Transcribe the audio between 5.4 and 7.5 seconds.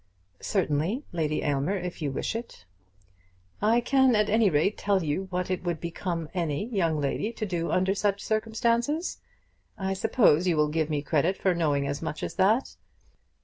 it would become any young lady to